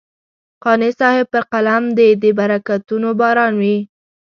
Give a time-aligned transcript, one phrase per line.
[0.63, 3.77] قانع صاحب پر قلم دې د برکتونو باران وي.